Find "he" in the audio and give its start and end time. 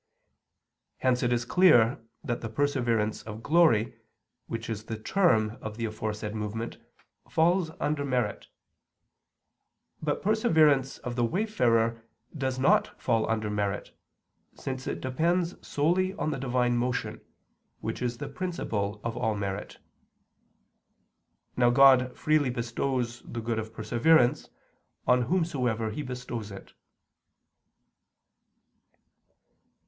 25.91-26.01